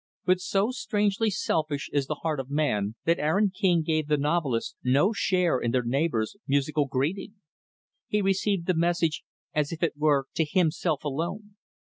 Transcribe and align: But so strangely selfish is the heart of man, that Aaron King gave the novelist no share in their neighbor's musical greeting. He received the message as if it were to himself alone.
But 0.25 0.39
so 0.39 0.71
strangely 0.71 1.29
selfish 1.29 1.87
is 1.93 2.07
the 2.07 2.21
heart 2.23 2.39
of 2.39 2.49
man, 2.49 2.95
that 3.05 3.19
Aaron 3.19 3.51
King 3.51 3.83
gave 3.83 4.07
the 4.07 4.17
novelist 4.17 4.75
no 4.83 5.13
share 5.13 5.59
in 5.59 5.69
their 5.69 5.83
neighbor's 5.83 6.35
musical 6.47 6.87
greeting. 6.87 7.35
He 8.07 8.23
received 8.23 8.65
the 8.65 8.73
message 8.73 9.21
as 9.53 9.71
if 9.71 9.83
it 9.83 9.95
were 9.95 10.25
to 10.33 10.43
himself 10.43 11.03
alone. 11.03 11.55